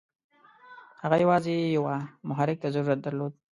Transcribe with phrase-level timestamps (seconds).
[1.01, 1.95] هغه یوازې یوه
[2.29, 3.33] محرک ته ضرورت درلود.